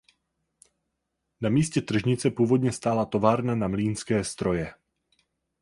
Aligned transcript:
Na 1.41 1.49
místě 1.49 1.81
tržnice 1.81 2.31
původně 2.31 2.71
stála 2.71 3.05
továrna 3.05 3.55
na 3.55 3.67
mlýnské 3.67 4.23
stroje. 4.23 4.73